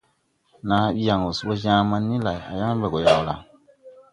[0.67, 3.39] Naa ɓi yaŋ wɔ se ɓɔ Jaaman ni lay, a yaŋ ɓɛ gɔ jam lay?